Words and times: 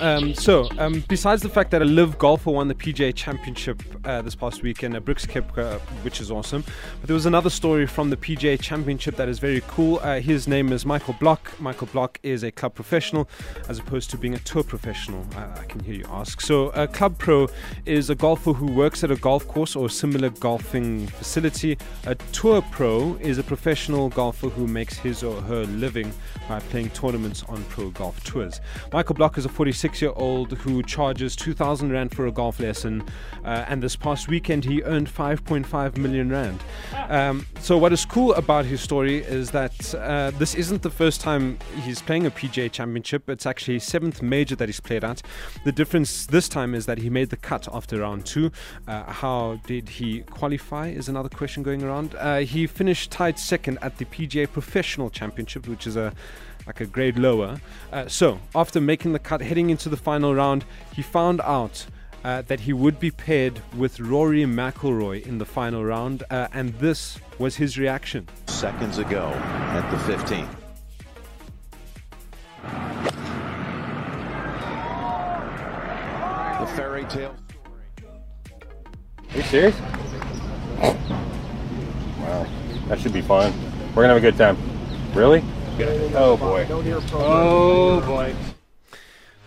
Um, 0.00 0.34
so, 0.34 0.68
um, 0.78 1.04
besides 1.08 1.42
the 1.42 1.48
fact 1.48 1.70
that 1.72 1.82
a 1.82 1.84
LIV 1.84 2.18
golfer 2.18 2.50
won 2.50 2.68
the 2.68 2.74
PGA 2.74 3.14
Championship 3.14 3.82
uh, 4.04 4.22
this 4.22 4.34
past 4.34 4.62
weekend, 4.62 4.96
uh, 4.96 5.00
Brooks 5.00 5.26
Koepka, 5.26 5.80
which 6.02 6.20
is 6.20 6.30
awesome, 6.30 6.64
but 7.00 7.06
there 7.06 7.14
was 7.14 7.26
another 7.26 7.50
story 7.50 7.86
from 7.86 8.08
the 8.08 8.16
PGA 8.16 8.58
Championship 8.60 9.16
that 9.16 9.28
is 9.28 9.38
very 9.38 9.62
cool. 9.68 10.00
Uh, 10.02 10.20
his 10.20 10.48
name 10.48 10.72
is 10.72 10.86
Michael 10.86 11.14
Block. 11.20 11.52
Michael 11.60 11.88
Block 11.88 12.18
is 12.22 12.42
a 12.42 12.50
club 12.50 12.74
professional 12.74 13.28
as 13.68 13.78
opposed 13.78 14.10
to 14.10 14.16
being 14.16 14.34
a 14.34 14.38
tour 14.40 14.62
professional, 14.62 15.26
uh, 15.36 15.60
I 15.60 15.64
can 15.64 15.80
hear 15.80 15.94
you 15.94 16.06
ask. 16.10 16.40
So, 16.40 16.68
a 16.70 16.86
club 16.86 17.18
pro 17.18 17.48
is 17.84 18.08
a 18.08 18.14
golfer 18.14 18.52
who 18.52 18.72
works 18.72 19.04
at 19.04 19.10
a 19.10 19.16
golf 19.16 19.46
course 19.46 19.76
or 19.76 19.90
similar 19.90 20.30
golfing 20.30 21.06
facility. 21.08 21.76
A 22.06 22.14
tour 22.32 22.62
pro 22.70 23.14
is 23.20 23.38
a 23.38 23.42
professional 23.42 24.08
golfer 24.08 24.48
who 24.48 24.66
makes 24.66 24.96
his 24.96 25.22
or 25.22 25.40
her 25.42 25.64
living 25.64 26.12
by 26.48 26.60
playing 26.60 26.90
tournaments 26.90 27.42
on 27.48 27.62
pro 27.64 27.90
golf 27.90 28.22
tours. 28.24 28.60
Michael 28.92 29.14
Block 29.14 29.36
is 29.36 29.44
a 29.44 29.48
46 29.48 29.81
six 29.82 30.00
year 30.00 30.12
old 30.14 30.52
who 30.58 30.80
charges 30.84 31.34
2,000 31.34 31.90
Rand 31.90 32.14
for 32.14 32.28
a 32.28 32.30
golf 32.30 32.60
lesson. 32.60 33.02
Uh, 33.44 33.64
and 33.66 33.82
this 33.82 33.96
past 33.96 34.28
weekend, 34.28 34.64
he 34.64 34.80
earned 34.84 35.08
5.5 35.08 35.96
million 35.96 36.30
Rand. 36.30 36.60
Um, 37.08 37.44
so, 37.60 37.76
what 37.76 37.92
is 37.92 38.04
cool 38.04 38.32
about 38.34 38.64
his 38.64 38.80
story 38.80 39.24
is 39.24 39.50
that 39.50 39.92
uh, 39.96 40.30
this 40.38 40.54
isn't 40.54 40.82
the 40.82 40.90
first 40.90 41.20
time 41.20 41.58
he's 41.82 42.00
playing 42.00 42.26
a 42.26 42.30
PGA 42.30 42.70
championship. 42.70 43.28
It's 43.28 43.44
actually 43.44 43.74
his 43.74 43.84
seventh 43.84 44.22
major 44.22 44.54
that 44.54 44.68
he's 44.68 44.78
played 44.78 45.02
at. 45.02 45.20
The 45.64 45.72
difference 45.72 46.26
this 46.26 46.48
time 46.48 46.76
is 46.76 46.86
that 46.86 46.98
he 46.98 47.10
made 47.10 47.30
the 47.30 47.36
cut 47.36 47.66
after 47.72 47.98
round 47.98 48.24
two. 48.24 48.52
Uh, 48.86 49.12
how 49.12 49.58
did 49.66 49.88
he 49.88 50.20
qualify 50.20 50.88
is 50.88 51.08
another 51.08 51.28
question 51.28 51.64
going 51.64 51.82
around. 51.82 52.14
Uh, 52.14 52.38
he 52.38 52.68
finished 52.68 53.10
tied 53.10 53.36
second 53.36 53.78
at 53.82 53.98
the 53.98 54.04
PGA 54.04 54.46
Professional 54.50 55.10
Championship, 55.10 55.66
which 55.66 55.88
is 55.88 55.96
a 55.96 56.14
like 56.66 56.80
a 56.80 56.86
grade 56.86 57.18
lower. 57.18 57.60
Uh, 57.92 58.06
so, 58.08 58.38
after 58.54 58.80
making 58.80 59.12
the 59.12 59.18
cut, 59.18 59.40
heading 59.40 59.70
into 59.70 59.88
the 59.88 59.96
final 59.96 60.34
round, 60.34 60.64
he 60.94 61.02
found 61.02 61.40
out 61.40 61.86
uh, 62.24 62.42
that 62.42 62.60
he 62.60 62.72
would 62.72 63.00
be 63.00 63.10
paired 63.10 63.60
with 63.76 63.98
Rory 64.00 64.42
McIlroy 64.42 65.26
in 65.26 65.38
the 65.38 65.44
final 65.44 65.84
round, 65.84 66.22
uh, 66.30 66.48
and 66.52 66.74
this 66.74 67.18
was 67.38 67.56
his 67.56 67.78
reaction. 67.78 68.28
Seconds 68.46 68.98
ago 68.98 69.30
at 69.34 69.90
the 69.90 69.96
15th. 70.12 70.56
The 76.60 76.76
fairy 76.76 77.04
tale. 77.06 77.34
Are 79.30 79.36
you 79.36 79.42
serious? 79.42 79.74
Wow, 82.20 82.46
that 82.88 83.00
should 83.00 83.12
be 83.12 83.22
fun. 83.22 83.52
We're 83.94 84.02
gonna 84.02 84.14
have 84.14 84.16
a 84.18 84.20
good 84.20 84.36
time. 84.36 84.56
Really? 85.12 85.42
Oh 86.14 86.36
boy. 86.36 86.66
Oh 87.14 88.02
boy. 88.04 88.34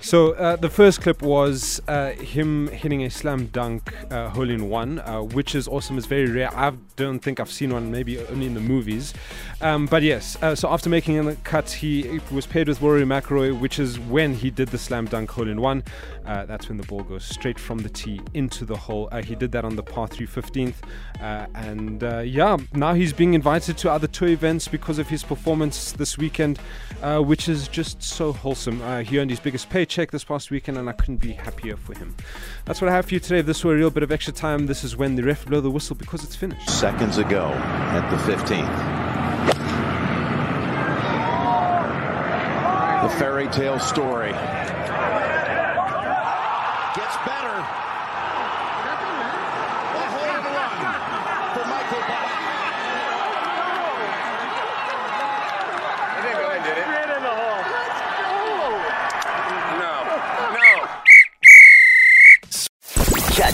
So 0.06 0.34
uh, 0.34 0.56
the 0.56 0.70
first 0.70 1.02
clip 1.02 1.24
was 1.24 1.82
uh, 1.88 2.12
him 2.12 2.68
hitting 2.68 3.06
a 3.06 3.10
slam 3.10 3.48
dunk 3.48 3.92
uh, 4.12 4.30
hole 4.30 4.52
in 4.52 4.70
one, 4.70 5.00
uh, 5.00 5.24
which 5.24 5.56
is 5.56 5.68
awesome. 5.68 5.98
It's 5.98 6.06
very 6.06 6.30
rare. 6.30 6.56
I 6.56 6.74
don't 6.96 7.18
think 7.18 7.40
I've 7.40 7.52
seen 7.52 7.74
one, 7.74 7.90
maybe 7.90 8.20
only 8.20 8.46
in 8.46 8.54
the 8.54 8.60
movies. 8.60 9.16
Um, 9.62 9.88
but 9.88 10.04
yes, 10.04 10.38
uh, 10.44 10.54
so 10.54 10.70
after 10.70 10.92
making 10.92 11.28
a 11.28 11.36
cut, 11.38 11.72
he 11.72 12.20
was 12.32 12.46
paired 12.46 12.68
with 12.68 12.84
Rory 12.84 13.02
McIlroy, 13.02 13.60
which 13.60 13.80
is 13.80 14.00
when 14.00 14.36
he 14.36 14.52
did 14.52 14.68
the 14.68 14.78
slam 14.78 15.06
dunk 15.06 15.32
hole 15.32 15.50
in 15.50 15.60
one. 15.60 15.84
Uh, 16.24 16.46
that's 16.46 16.70
when 16.70 16.78
the 16.78 16.86
ball 16.86 17.02
goes 17.02 17.26
straight 17.26 17.58
from 17.58 17.80
the 17.80 17.90
tee 17.90 18.22
into 18.36 18.64
the 18.64 18.78
hole. 18.78 19.10
he 19.24 19.34
did 19.34 19.52
that 19.54 19.66
on 19.66 19.76
the 19.76 19.84
par 19.84 20.08
3 20.08 20.28
15th. 20.28 20.76
and 21.20 22.04
yeah, 22.28 22.58
now 22.74 22.94
he's 22.94 23.12
being 23.12 23.34
invited 23.34 23.76
to 23.80 23.90
other 23.92 24.08
tour 24.08 24.28
events 24.28 24.68
because 24.68 25.00
of 25.00 25.10
his 25.10 25.24
performance 25.24 25.94
this 25.94 26.16
weekend, 26.16 26.60
which 27.02 27.50
is 27.50 27.68
just 27.68 28.04
so 28.04 28.32
wholesome. 28.32 28.80
he 29.04 29.18
earned 29.18 29.32
his 29.32 29.40
biggest 29.40 29.68
paycheck 29.72 29.95
check 29.96 30.12
this 30.12 30.26
past 30.26 30.52
weekend, 30.52 30.78
and 30.78 30.90
I 30.90 30.92
couldn't 30.92 31.22
be 31.22 31.32
happier 31.32 31.78
for 31.78 31.98
him. 31.98 32.14
That's 32.66 32.82
what 32.82 32.90
I 32.90 32.94
have 32.94 33.06
for 33.06 33.14
you 33.14 33.22
today. 33.22 33.40
If 33.40 33.46
this 33.46 33.64
were 33.64 33.74
a 33.74 33.78
real 33.78 33.90
bit 33.90 34.04
of 34.04 34.12
extra 34.12 34.34
time, 34.34 34.66
this 34.66 34.84
is 34.84 34.98
when 34.98 35.16
the 35.16 35.24
ref 35.24 35.46
blow 35.46 35.62
the 35.62 35.72
whistle 35.72 35.96
because 35.96 36.26
it's 36.26 36.36
finished. 36.36 36.70
Seconds 36.70 37.18
ago 37.18 37.46
at 37.48 38.10
the 38.10 38.18
15th. 38.18 39.06
The 43.04 43.10
fairy 43.18 43.48
tale 43.48 43.80
story 43.80 44.32
gets 44.32 44.42
better. 47.24 47.56
A 49.96 50.04
home 50.12 50.44
run 50.58 50.76
for 51.54 51.66
Michael 51.70 52.04
Block. 52.08 52.36